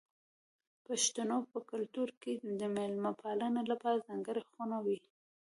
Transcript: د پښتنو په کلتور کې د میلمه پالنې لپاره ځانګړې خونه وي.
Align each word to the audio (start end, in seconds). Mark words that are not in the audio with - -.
د 0.75 0.77
پښتنو 0.87 1.37
په 1.51 1.59
کلتور 1.71 2.09
کې 2.21 2.33
د 2.59 2.61
میلمه 2.75 3.11
پالنې 3.21 3.63
لپاره 3.71 4.03
ځانګړې 4.07 4.43
خونه 4.49 4.77
وي. 4.85 4.99